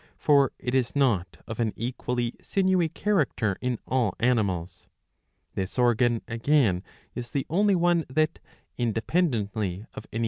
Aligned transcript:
For 0.17 0.51
it 0.57 0.73
is 0.73 0.95
not 0.95 1.37
of 1.45 1.59
an 1.59 1.73
equally 1.75 2.33
sinewy 2.41 2.89
character 2.89 3.55
in 3.61 3.77
all 3.85 4.15
animals. 4.19 4.87
This 5.53 5.77
organ, 5.77 6.23
again, 6.27 6.81
is 7.13 7.29
the 7.29 7.45
only 7.51 7.75
one 7.75 8.05
that, 8.09 8.39
independently 8.79 9.85
of 9.93 10.07
any 10.11 10.19